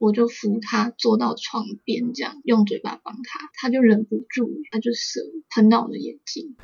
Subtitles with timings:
[0.00, 6.56] 我就扶他坐到床边，这样用嘴巴帮他，他就忍不住，他就射喷到我的眼睛。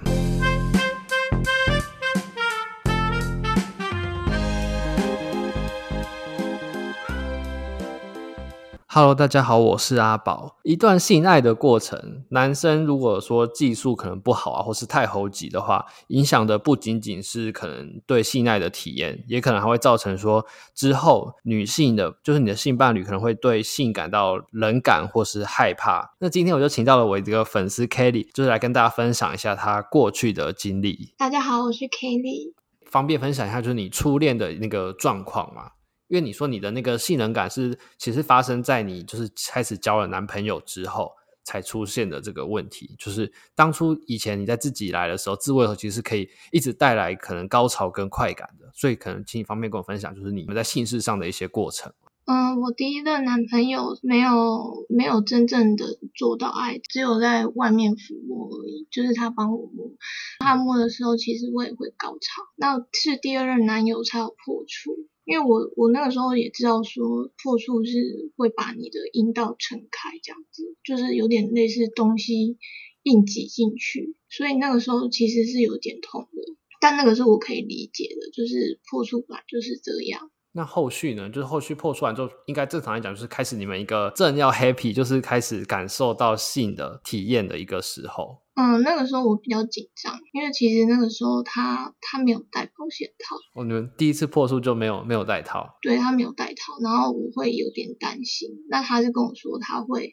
[8.96, 10.56] Hello，大家好，我是阿宝。
[10.62, 26.14] 一段性爱的过程，男生如果说技术可能不好啊，或是太猴急的话，影响的不仅仅是可能对性爱的体验，也可能还会造成说之后女性的，就是你的性伴侣可能会对性感到冷感或是害怕。
[26.18, 31.12] 那今天我就请到了我一个粉丝 Kelly，就是来跟大家分享一下她过去的经历。
[31.18, 32.54] 大家好，我是 Kelly，
[32.90, 35.72] 方便分享一下就是你初恋的那个状况吗？
[36.08, 41.10] 因为你说你的那个性冷感是其实发生在你就是开始交了男朋友之后
[41.44, 51.92] 才出现的这个问题，就是当初以前你在自己来的时候，自慰的时候其实可以一直带来可能高潮跟快感的，所以可能请你方便跟我分享，就是你们在性事上的一些过程。
[52.24, 59.92] 嗯，我第一任男朋友没有没有真正的做到爱，只有在外面抚摸而已，就是他帮我摸，
[60.40, 65.06] 他摸的时候其实我也会高潮，那是第二任男友才有破处。
[65.26, 72.58] 因为我我那个时候也知道说破处是会把你的阴道撑开这样子，就是有点类似东西
[73.02, 76.42] 硬挤进去，所以那个时候其实是有点痛的，
[76.80, 80.30] 但那个是我可以理解的，就是破处吧就是这样。
[80.52, 81.28] 那后续呢？
[81.28, 88.45] 就是后续破处完之后，应该正常来讲就是开始你们一个正要 happy，就是开始感受到性的体验的一个时候。
[88.56, 93.36] 嗯，那个时候我比较紧张，因为其实那个时候他他没有戴保险套。
[93.54, 95.76] 哦，你们第一次破处就没有没有戴套？
[95.80, 98.48] 对，他没有戴套，然后我会有点担心。
[98.68, 100.12] 那他就跟我说他会。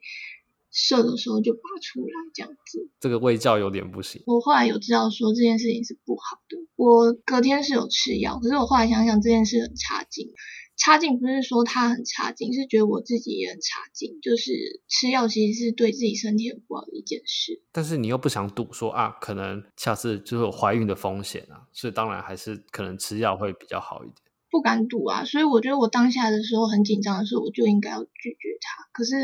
[0.75, 4.23] 射的时候就拔出来这样子，这个味教有点不行。
[4.25, 10.29] 我后来有知道说这件事情是不好的，我隔天是有吃药，可是我后来想想这件事很差劲，
[10.75, 17.61] 差劲不是说他很差劲，是觉得我自己也很差劲，就是吃药其实是对自己身体很不好的一件事。
[17.71, 24.15] 但是你又不想赌说啊，可能下次就是有怀孕的风险啊，所以当然还是可能吃药会比较好一点。
[24.49, 28.87] 不敢赌啊，所以我觉得我当下的时候很紧张的时候，我就应该要拒绝他。
[28.91, 29.15] 可是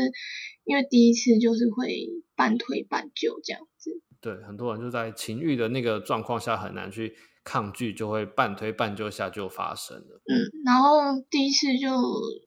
[0.64, 10.22] 因为第一次就是会半推半就这样子，对，很多人就在情欲的那个状况下很难去抗拒，就会半推半就下就发生了。
[10.26, 11.90] 嗯，然后第一次就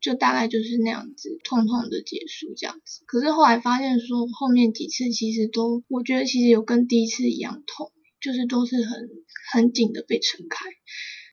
[0.02, 3.04] 就大概就是那样子，痛痛的结束这样子。
[3.06, 9.10] 可是后来发现说后面几次其实都，我觉得其实有跟第一次一样痛，就是都是很
[9.52, 10.66] 很紧的被撑开。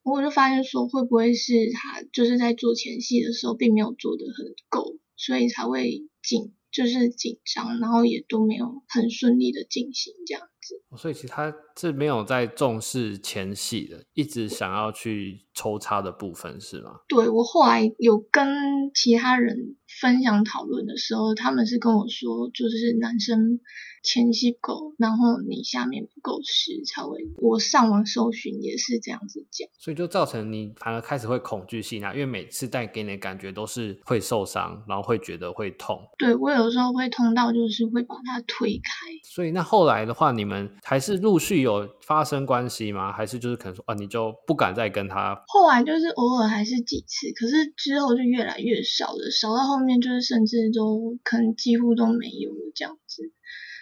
[0.02, 10.82] 我就发现说，会不会是他就是在做前戏的时候，并没有做的很够，所以才会紧，就是紧张，然后也都没有很顺利的进行这样子。
[10.96, 17.00] 所以其实他是没有在重视前戏的，一直想要去抽插的部分，是吗？
[17.08, 23.60] 对，我后来有跟其他人分享讨论的时候，他们是跟我说，就是男生。
[24.02, 27.18] 前戏够，然后你下面不够湿才会。
[27.36, 36.00] 我上网搜寻也是这样子讲，所以就造成你反而开始会恐惧性啊，因为每次带给你的感觉都是会受伤，然后会觉得会痛。
[36.16, 39.06] 对，我有时候会痛到就是会把它推开。
[39.22, 43.12] 所以那后来的话，你们还是陆续有发生关系吗？
[43.12, 45.40] 还是就是可能说啊，你就不敢再跟他？
[45.46, 53.22] 后来就是偶尔还是几次，可是之后就越来越少了，少到后面就是甚至都可能几乎都没有了这样子。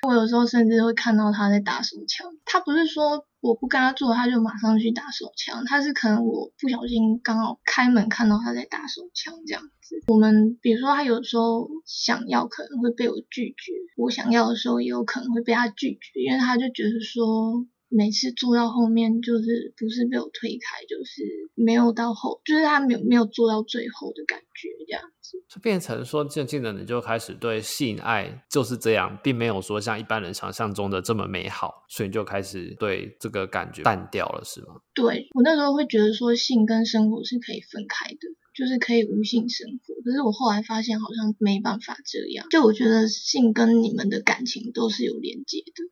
[0.06, 10.02] 我有时候甚至会看到他在打手枪，他不是说我不跟他做，他就马上去打手枪，他是可能我不小心刚好开门看到他在打手枪这样子。
[10.06, 17.66] 我们比如说他有时候想要可能会被我拒绝，我想要的时候也有可能会被他拒绝，因为他就觉得说。
[17.88, 21.22] 每次做到后面，就是不是被我推开，就是
[21.54, 34.82] 没有到后，就是他没有没有做到最后的感觉，这样子，就变成说渐渐的你就开始对性爱就是这样，并没有说像一般人想象中的这么美好，所以你就开始对这个感觉淡掉了，是吗？
[34.94, 38.18] 对，我那时候会觉得说性跟生活是可以分开的，
[38.54, 45.84] 就是可以无性生活，可是我后来发现好像没办法这样，就我觉得性跟你们的感情都是有连接的。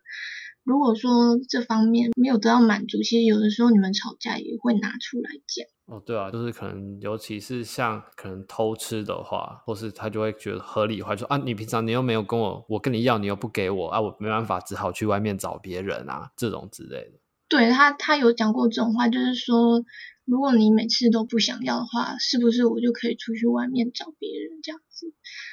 [0.66, 5.64] 如果说这方面没有得到满足，其实有的时候你们吵架也会拿出来讲。
[5.86, 17.20] 哦，对啊，就是可能，尤其是像可能偷吃的话，或是他就会觉得合理化，说啊，你平常你又没有跟我，我跟你要，你又不给我啊，我没办法，只好去外面找别人啊，这种之类的。
[17.48, 19.84] 对，他，他有讲过这种话，就是说，
[20.24, 25.12] 如果你每次都不想要的话，是不是我就可以出去外面找别人这样子？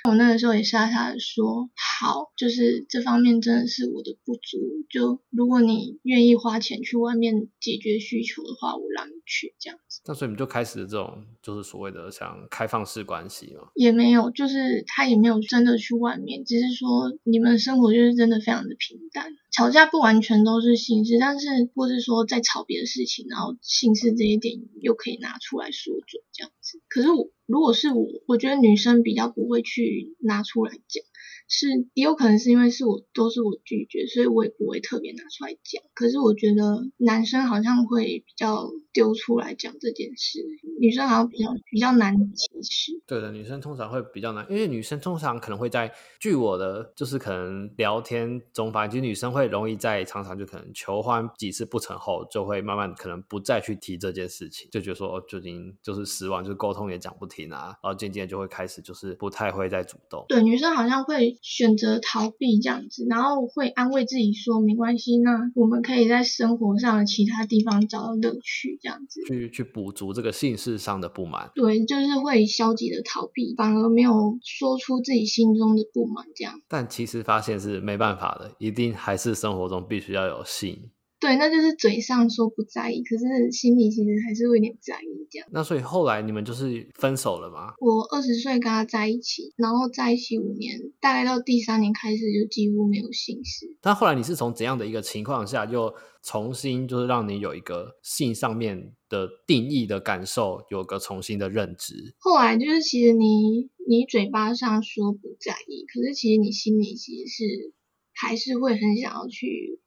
[0.09, 4.57] 我那个时候也傻傻的说好，就是这方面真的是我的不足。
[4.89, 10.01] 就如果你愿意花钱去外面解决需求的话，我让你去这样子。
[10.05, 13.67] 那所以你们就开始这种就是所谓的像开放式关系吗？
[13.75, 19.33] 也没有，就是他也没有真的去外面，只是说你们生活就是真的非常的平淡。
[19.51, 26.81] 吵架不完全都是性事，但是或是说在吵别的事情，然后性事这一点又可以拿出来说嘴这样子。
[26.89, 31.03] 可是我如果是我，我觉得女生比较不会去拿出来讲。
[31.47, 35.83] 是，也有可能是因为是我都是我拒绝，所以我也不会特别拿出来讲。
[35.93, 40.39] 可是我觉得男生好像会比较丢出来讲这件事，
[40.79, 42.91] 女生好像比较比较难启齿。
[43.05, 60.25] 对的，女生通常会比较难，因为女生通常可能会在，据我的就是可能聊天中发现，其实女生会容易在常常就可能求欢几次不成后，就会慢慢可能不再去提这件事情，就觉得说哦，最近就是失望，就是沟通也讲不停啊，然后渐渐就会开始就是不太会再主动。
[60.27, 61.32] 对，女生好像会。
[61.41, 71.51] 选择逃避这样子，然后会安慰自己说没关系，那我们可以在生活上的其他地方找到乐趣，这样子去去补足这个性事上的不满。
[71.55, 76.59] 对，就是会消极的逃避，反而没有说出自己心中的不满这样。
[76.67, 80.89] 但其实发现是没办法的，一定还是生活中必须要有性。
[81.23, 85.47] 对，那就是嘴上说不在意，可是心里其实还是会有点在意这样。
[85.53, 87.73] 那所以后来你们就是分手了吗？
[87.79, 93.77] 我二十岁跟他在一起，然后在一起五年，大概到第三年开始就几乎没有性事。
[93.83, 102.13] 那后来你是从怎样的一个情况下，又重新就是让你有一个性上面的定义的感受，有个重新的认知？
[102.19, 107.73] 后来就是其实你你嘴巴上说不在意，可是其实你心里其实是
[108.13, 109.79] 还是会很想要去。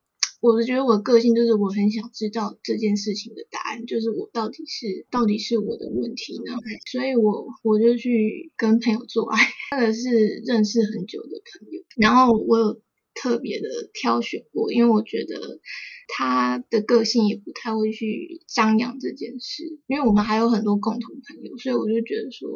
[0.54, 6.52] 我觉得我的个性就是我很想知道这件事情的答案，就是我到底是到底是我的问题呢？
[6.90, 9.38] 所以我我就去跟朋友做爱，
[9.72, 12.81] 那个是认识很久的朋友，然后我有
[13.14, 15.58] 特别的挑选过，因为我觉得
[16.06, 22.48] 他的个性也不太会去张扬这件事，因为我们还有很多共同朋友，所以我就觉得说。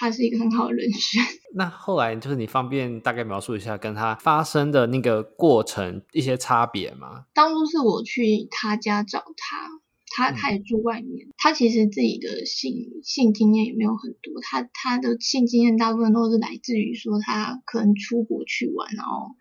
[0.00, 1.22] 他是一个很好的人选。
[1.54, 7.26] 那后来就是你方便大概描述一下跟他发生的那个过程一些差别吗？
[7.34, 9.68] 当初是我去他家找他，
[10.16, 19.34] 他他也住外面，嗯、他其实自己的性性经验也没有很多，他他的性经验大部分都是来自于说他可能出国去玩，然后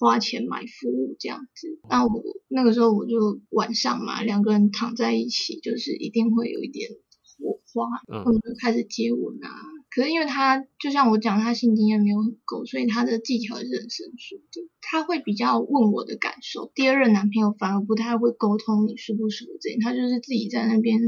[0.00, 1.78] 花钱买服务这样子。
[1.88, 6.90] 那我那个时候我就晚上嘛，两个人躺在一起，就是一定会有一点。
[7.36, 7.90] 火花，
[8.24, 9.50] 我们就开始接吻啊。
[9.94, 14.68] 可是因为他就像我讲，他性经验没有很够，所以他的技巧也是很生疏的。
[14.80, 16.72] 他会比较问我的感受。
[16.74, 20.98] 第二任男朋友反而不太会沟通你舒不舒服这样，他就是自己在那边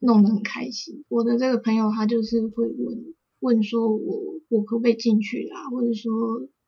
[0.00, 1.04] 弄得很开心。
[1.08, 6.12] 我的这个朋友他就是会问问说我我可不可以进去啊，或者说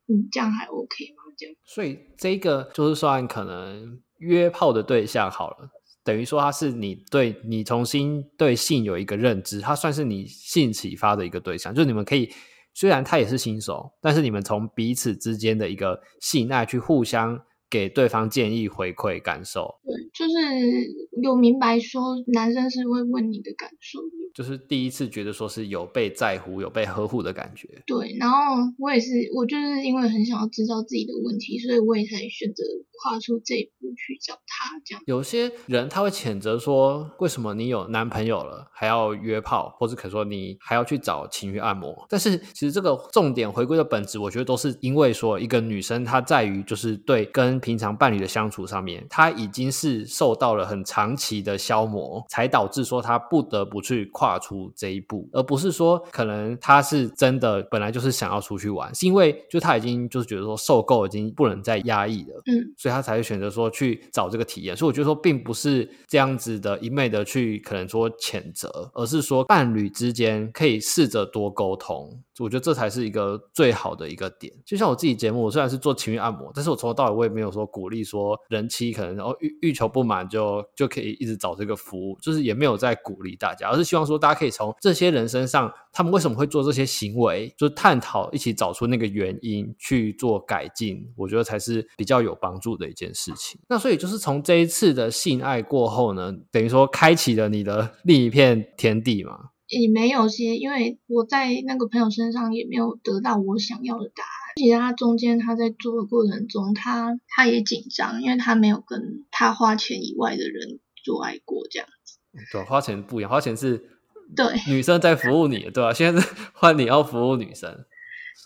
[0.07, 1.25] 你这样还 OK 吗？
[1.37, 1.55] 这样。
[1.65, 5.71] 所以这个就是算可能约炮的对象好了。
[6.07, 12.31] 等于说他是你对你重新对性有一个认知，他算是你性启发的一个对象，就是你们可以
[12.75, 17.37] 虽然他也是新手，但是你们从彼此之间的一个信赖去互相
[17.69, 19.75] 给对方建议、回馈、感受。
[19.85, 23.99] 对，就是有明白说男生是会问你的感受。
[24.37, 27.67] 就是第一次觉得说是有被在乎、有被呵护的感觉。
[27.87, 28.37] 对，然后
[28.79, 32.63] 我也是，我就是因为很想要知道自己的问题，所以我也才选择
[33.03, 34.79] 跨出这一步去找他。
[34.85, 42.05] 这样，有些人他会谴责说，为什么你有男朋友了还要约炮，或者可说你还要去找情欲按摩？
[42.07, 54.26] 但是其实这个重点回归的本质，我觉得都是因为说一个女生她在于就是对跟平常伴侣的相处上面，她已经是受到了很长期的消磨，才导致说她不得不去跨。
[54.27, 64.77] 跨出这一步，而不是说可能他是真的本来就是想要出去玩，是因为就他已经就是觉得说受够，已经不能再压抑了，嗯，所以他才会选择说去找这个体验。
[64.77, 72.21] 所以我觉得说，并不是这样子的一昧的去可能说谴责，而是说伴侣之间可以试着多沟通。
[72.39, 74.53] 我觉得这才是一个最好的一个点。
[74.65, 93.61] 就像我自己节目，我虽然是做情欲按摩，但是我从头到尾我也没有说鼓励说人妻可能然后欲欲求不满就就可以一直找这个服务，就是也没有在鼓励大家，而是希望说大家可以从这些人身上，他们为什么会做这些行为，就是探讨一起找出那个原因去做改进，我觉得才是比较有帮助的一件事情。
[93.69, 99.51] 那所以就是从这一次的性爱过后呢，等于说开启了你的另一片天地嘛。
[99.69, 104.55] 也没有些，因为我在那个朋友身上也没有得到我想要的答案。
[104.55, 112.19] 其实他中间他在做的过程中，他他也紧张，因为他没有跟他花钱以外的人做爱过这样子。
[112.53, 113.96] 对，花钱不一样，花钱是
[114.35, 115.93] 对女生在服务你，对吧？
[115.93, 117.85] 现在是换你要服务女生。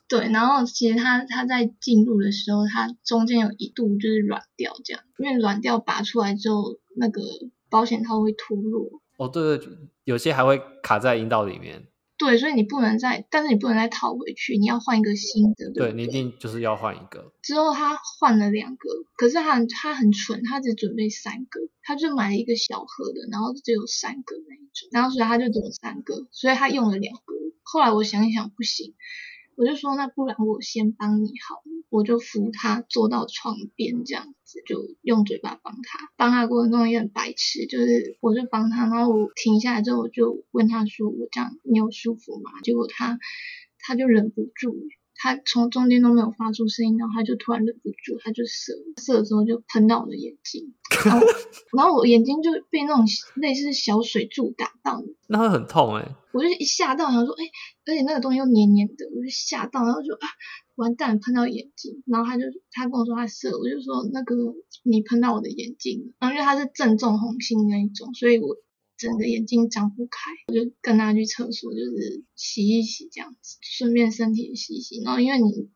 [0.09, 7.23] 对，然后其实他他在进入的时候，他中间有一度就是软掉这样，因为软掉拔出来之后，那个
[7.71, 8.89] 保险套会脱落。
[9.17, 9.69] 哦，对对，
[10.05, 11.87] 有些还会卡在阴道里面。
[12.21, 15.73] 对，所以你不能再，但是你不能再套回去，你要换一个新的。
[15.73, 17.33] 对，对，对，你一定就是要换一个。
[17.41, 27.35] 之后他换了两个，可是他他很蠢，他只准备三个，他就买了一个小盒的，然后只有三个那一种，然后所以他就只有三个，所以他用了两个。
[27.63, 28.95] 后来我想一想，不行。
[29.61, 36.11] 我就说，那不然我先帮你好了，我就扶他坐到床边，这样子就用嘴巴帮他。
[36.17, 43.19] 帮他过程中也很白痴，就是我就帮他，然后我停下来之后，我就问他说：“我这样你有舒服吗？”结果他
[43.79, 44.79] 他就忍不住。
[45.23, 50.73] 他从中间都没有发出声音，然后他就突然忍不住，他就射，射的时候就喷到我的眼睛，
[51.05, 51.27] 然后，
[51.77, 57.45] 然后我眼睛就被那种类似小水柱打到，那会很痛哎、欸，我就一吓到，想说哎，
[57.85, 60.27] 而且那个东西又黏黏的，我就吓到，然后就啊
[60.77, 64.35] 完蛋，喷到眼睛，然后他就他跟我说他射，我就说那个
[64.85, 68.57] 你喷到我的眼睛，然后因为他是正中红心那一种，所以我。
[69.01, 75.03] 整个眼睛张不开，我就跟他去厕所，就是洗一洗这样子，顺便身体洗一洗。
[75.03, 75.71] 然后因为你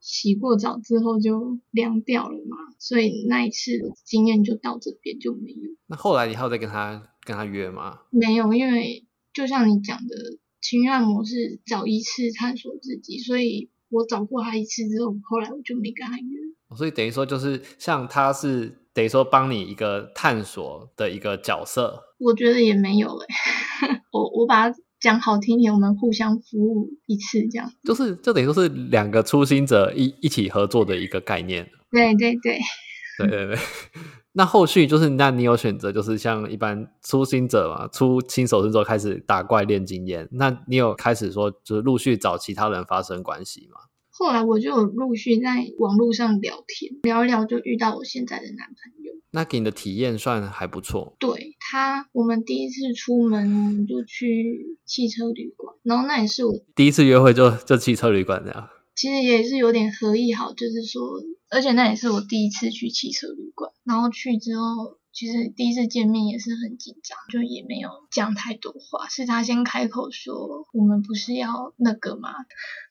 [0.00, 5.70] 洗过澡之后就凉掉了嘛，所以那一次的经验就到这边就没有。
[5.86, 8.00] 那后来你还有再跟他跟他约吗？
[8.10, 10.16] 没有，因为就像你讲的，
[10.60, 16.76] 情欲按摩是找一次探索自己，所以我找过他一次之后，后来我就没跟他约。
[16.76, 18.82] 所以等于说就是像他是。
[18.98, 23.26] 等于说帮你一个探索的一个角色，我觉得也没有诶、
[23.86, 31.70] 欸、 我我把它讲好听点，我们互相服务一次这样，就是就等于说是两个初心者一一起合作的一个概念。
[31.92, 32.58] 对对对，
[33.18, 33.58] 对对对。
[34.32, 43.78] 那后续就是那你有选择，就是像一般初心者嘛，初新手之后开始打怪练经验，那你有开始说就是陆续找其他人发生关系吗？
[44.18, 49.12] 后来我就有陆续在网络上聊天，聊一聊就遇到我现在的男朋友。
[49.30, 51.14] 那给你的体验算还不错。
[51.20, 58.68] 对他，我们第一次出门就去汽车旅馆，然后那也是我第一次约会就就汽车旅馆这样。
[58.96, 61.00] 其实也是有点合意好，就是说，
[61.50, 64.97] 而且那也是我第一次去汽车旅馆，然后去之后。
[65.18, 72.30] 其实第一次见面也是很紧张，就也没有讲太多话，是他先开口说我们不是要那个吗？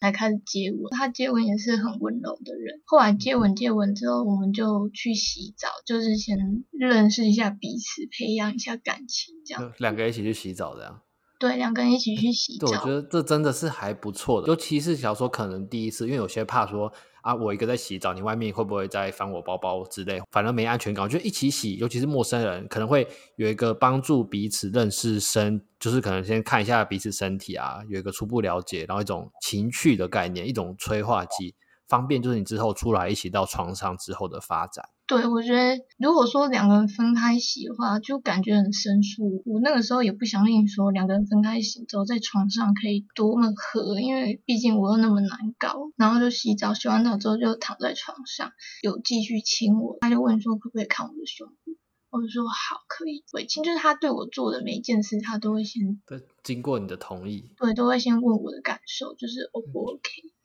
[0.01, 0.89] 才开始接吻。
[0.91, 2.81] 他接吻也是很温柔的人。
[2.83, 9.71] 后来接吻接吻之后，我们就去洗澡，就是先认识一下彼此，培养一下感情，这样。
[9.77, 11.03] 两个一起去洗澡的呀。
[11.39, 12.67] 对，两个人一起去洗澡。
[12.67, 16.91] 对，我觉得这真的是还不错的，尤其是小说可能第一次，因为有些怕说。
[17.23, 20.21] 啊，我一个在洗澡，你外面会不会在翻我包包之类？
[20.31, 31.53] 反正没安全感，我觉得一起洗，尤其是陌生人，可能会有一个帮助彼此认识身，就是可能先看一下彼此身体啊，有一个初步了解，然后一种情趣的概念，一种催化剂。
[31.89, 34.85] 方便就是你之后出来一起到床上之后的发展。
[35.07, 39.41] 对，我觉得如果说两个人分开洗的话，就感觉很生疏。
[39.45, 45.93] 我那个时候也不想跟你说两个人分开洗之后在床上可以多么合，因为毕竟我又那么难搞。
[45.95, 49.97] 然后就洗澡，洗完澡之后就躺在床上，有继续亲我。
[50.01, 51.77] 他就问说可不可以看我的胸部？
[52.09, 53.23] 我就说好，可以。
[53.31, 56.01] 会亲就是他对我做的每一件事，他都会先
[56.43, 60.09] 经过你的同意，对，都会先问我的感受，就是 O 不 OK。
[60.25, 60.35] 嗯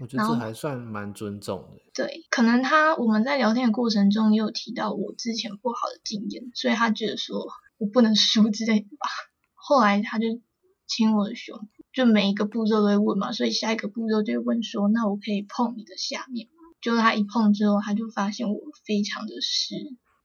[0.00, 1.82] 我觉得这还算蛮尊重的。
[1.94, 7.46] 对，可能他我们在聊天的过程中也有提到我之前不好的经验，所以他觉得说
[7.78, 9.08] 我不能输 之类的吧。
[9.54, 10.26] 后来他就
[10.86, 16.74] 亲我的胸部，就每一个步骤都会问嘛，所以下一个步骤就会问说，那我可以碰你的下面吗？
[16.80, 19.76] 就他一碰之后，他就发现我非常的湿，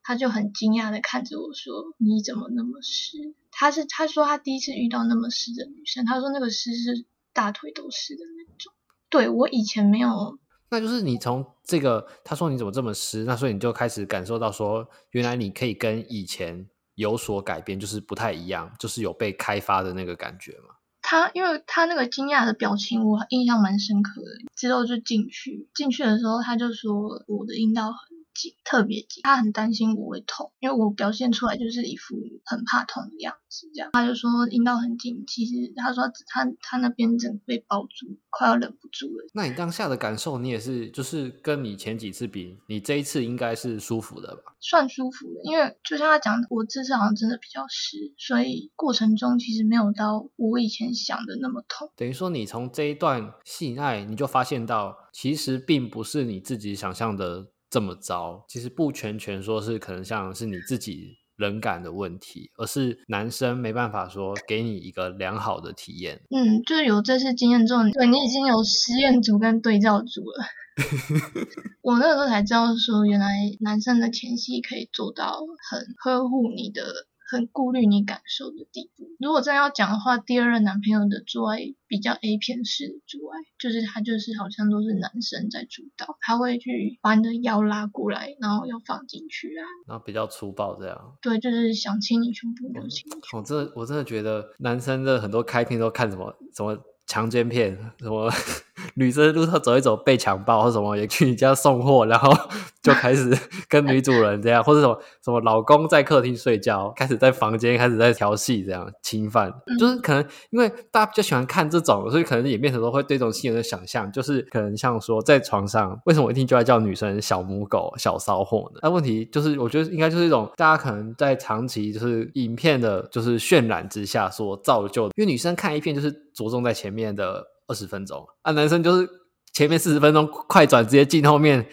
[0.02, 3.36] 他就很惊讶的看着我说，你怎么那么湿？
[3.52, 8.74] 他是他说他第一次遇到那么湿的女生，他说那个湿是大腿都湿的那种。
[9.10, 10.38] 对，我以前没有，
[10.70, 20.76] 那就是你从这个他说你怎么这么湿，那所以你就开始感受到说，原来你可以跟以前有所改变，就是不太一样，就是有被开发的那个感觉嘛。
[21.02, 24.28] 他因为他那个惊讶的表情，我印象蛮深刻的。
[24.56, 28.17] 之后就进去，进去的时候他就说我的阴道很。
[28.64, 32.16] 特别紧，他很担心我会痛，因为我表现出来就是一副
[32.46, 39.28] 很怕痛的样子，这样他就说阴道很紧，其实他说他他，他那边整个被包住，快要忍不住了。
[39.34, 44.56] 那你当下的感受，你也是就是跟你前几次比，你这一次应该是舒服的吧？
[44.60, 51.90] 算舒服的，因为就像他讲的，我这次好像真的比较湿，所以过程中其实没有到我以前想的那么痛。
[51.96, 57.48] 等于说你从这一段性爱，你就发现到其实并不是你自己想象的。
[57.70, 66.22] 这么糟，其实不全全说是可能像是你自己人感的问题，而是男生没办法说给你一个良好的体验。
[66.30, 70.46] 嗯，就是有这次经验之后，对你已经有实验组跟对照组了。
[71.82, 73.28] 我那个时候才知道说，原来
[73.60, 77.08] 男生的前戏可以做到很呵护你的。
[77.28, 79.10] 很顾虑你感受的地步。
[79.20, 91.18] 如果真要讲的话，第二任男朋友的做爱比较 A 片式的做爱，就是他就是好像都是男生在主导，他会去把你的腰拉过来，然后要放进去啊，然后比较粗暴这样。
[91.22, 93.04] 对，就是想亲你胸部就亲。
[93.34, 98.32] 我真的我真的觉得男生的很多开篇都看什么什么强奸片，什么
[98.94, 102.32] 女生路上走一走被强暴或什么，也去你家送货，然后。
[102.88, 103.38] 就开始
[103.68, 118.80] 跟女主人这样，或者什么什么老公在客厅睡觉，开始在房间开始在调戏这样侵犯，嗯、就是可能因为大家比较喜欢看这种，所以可能演变成说会对这种性的想象，就是可能像说在床上，为什么我一定就要叫女生小母狗、小骚货呢？
[118.84, 129.08] 那问题就是，我觉得应该就是一种大家可能在长期就是影片的，就是渲染之下所造就的，因为女生看一片就是着重在前面面的二十分钟，啊，男生就是
[129.54, 131.70] 前面四十分钟快转直接进后面。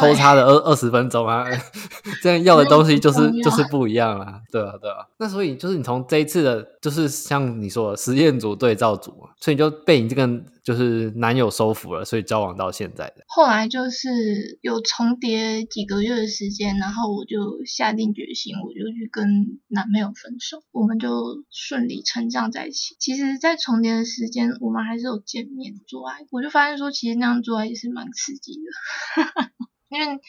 [0.00, 1.44] 抽插了二二十分钟啊，
[2.22, 5.06] 这样要的东西就是就是不一样啊，对啊对啊。
[5.18, 10.28] 那所以就是你从这一次的，就是像你说的实验组对照组，所以你就被你这个
[10.62, 13.24] 就是男友收服了，所以交往到现在的。
[13.28, 19.24] 后来就是有重叠几个月的时间，然后我就下定决心，我就去跟
[19.68, 22.96] 男朋友分手，我们就顺理成章在一起。
[22.98, 29.50] 其实，在重叠的时间，我们还是有见面做爱，我就发现说，其实那样做爱也是蛮刺激的。
[29.94, 30.20] 因为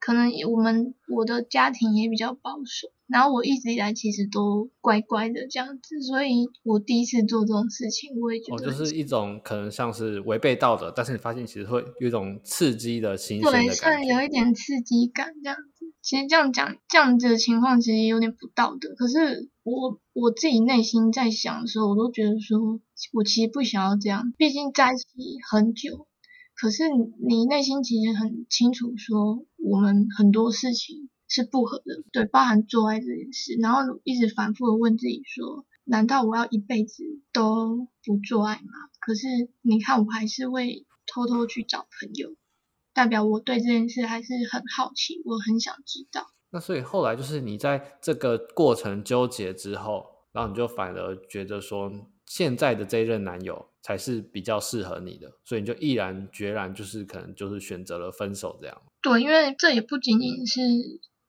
[0.00, 15.86] 可能我们我的家庭也比较保守，然后我一直以来其实都乖乖的这样子，所以我第一次做这种事情，我也觉得、哦、就是一种可能像是违背道德，但是你发现其实会有一种刺激的新鲜的感觉，对，算有一点刺激感这样子。
[16.02, 22.78] 其实这样讲这样子的情况其实也有点不道德，可是我我自己内心在想的时候，我都觉得说
[23.14, 25.04] 我其实不想要这样，毕竟在一起
[25.50, 26.06] 很久。
[26.56, 38.72] 可是你内心其实很清楚，说我们很多事情是不合的，对，包含做爱这件事，然后一直反复的问自己说，难道我要一辈子都不做爱吗？
[39.00, 39.26] 可是
[39.62, 42.36] 你看，我还是会偷偷去找朋友，
[42.92, 46.28] 代表我对这件事还是很好奇，我很想知道。
[46.50, 51.92] 那所以后来就是你在这个过程纠结之后，然后你就反而觉得说，
[52.26, 53.66] 现在的这一任男友。
[53.84, 58.82] 才是比较适合你的，所以你就毅然决然，就是可能就是选择了分手这样。
[59.02, 60.62] 对，因为这也不仅仅是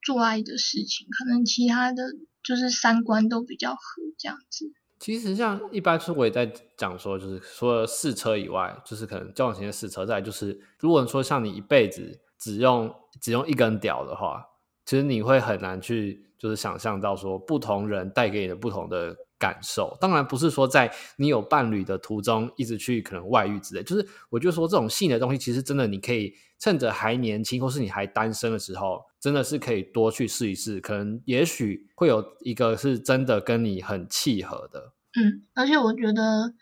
[0.01, 2.01] 做爱的事情，可能其他的
[2.41, 3.79] 就是三观都比较合
[4.17, 4.71] 这样子。
[5.01, 12.89] 其实像一般是我也在讲说，就是除了试车以外，就是可能交往前的试车，再就是如果说像你一辈子只用
[13.19, 14.41] 只用一根屌的话，
[14.85, 19.13] 其实你会很难去就是想象到说不同人带给你的不同的。
[19.37, 34.93] 感受当然不是说在你有伴侣的途中一直去可能外遇之类，就是我就说这种性的东西，其实真的你可以趁着还年轻或是你还单身的时候，真的是可以多去试一试，可能也许会有一个是真的跟你很契合的。
[35.19, 36.53] 嗯，而且我觉得。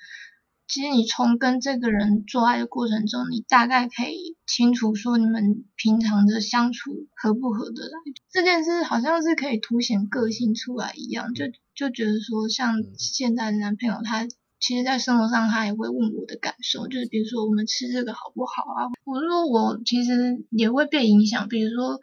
[0.65, 7.91] 其实你从跟这个人做爱的过程中，你大概可以清楚说你们平常的相处合不合得来。
[8.31, 14.27] 这件事好像是可以凸显个性出来一样，就就觉得说，像现在的男朋友，他
[14.59, 18.89] 其实在生活上他也会问我的感受，就是比如说我们吃这个好不好啊？
[19.03, 21.99] 我说我其实也会被影响，比如说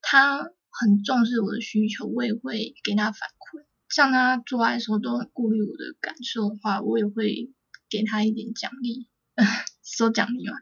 [0.00, 0.38] 他
[0.70, 3.64] 很重视我的需求，我也会给他反馈。
[3.88, 7.52] 像他做爱的时候都很顾虑我的感受的话，我也会。
[7.90, 9.08] 给他一点奖励，
[9.82, 10.52] 说奖励嘛，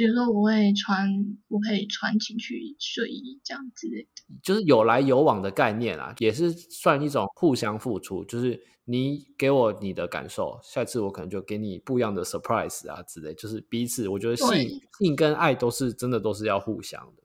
[0.00, 1.10] 比如说我会穿，
[1.48, 4.08] 我可以穿情趣睡衣这样之类的，
[4.42, 17.22] 就是有来有往的概念啊，也是算一种互相付出，就是你给我你的感受，下次我可能就给你不一样的 surprise 啊之类，就是彼此，我觉得性性跟爱都是真的都是要互相的。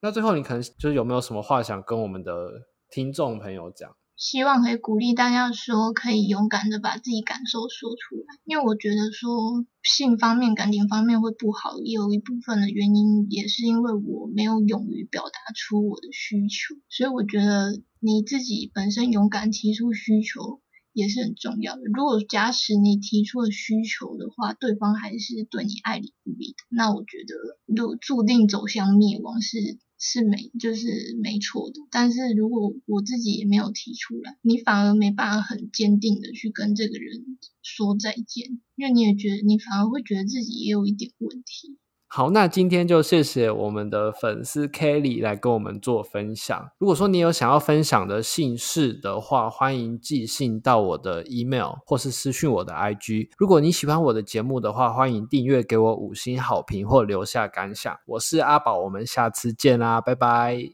[0.00, 3.96] 那最后你可能就是有没有什么话想跟我们的听众朋友讲？
[4.16, 20.62] 希望可以鼓励大家说，可以勇敢的把自己感受说出来，因为我觉得说性方面、感情方面会不好，也有一部分的原因也是因为我没有勇于表达出我的需求，所以我觉得你自己本身勇敢提出需求
[20.94, 21.82] 也是很重要的。
[21.94, 29.58] 如果假使你提出了需求的话，对方还是对你爱理不理的，那我觉得就注定走向灭亡是。
[29.98, 31.76] 是没，就是没错的。
[31.90, 41.78] 但是如果我自己也没有提出来，你反而没办法很坚定的去跟这个人说再见，因为你也觉得，你反而会觉得自己也有一点问题。
[42.16, 46.70] 好，那今天就谢谢我们的粉丝 Kelly 来跟我们做分享。
[46.78, 53.28] 如果说你有想要分享的姓氏的话，欢迎寄信到我的 email 或是私讯我的 IG。
[53.36, 57.94] 如果你喜欢我的节目的话，欢迎订阅给我五星好评或留下感想。
[58.06, 60.72] 我是阿宝，我们下次见啦，拜拜。